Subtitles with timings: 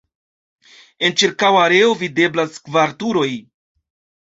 [1.09, 3.31] En ĉirkaŭa areo videblas kvar turoj.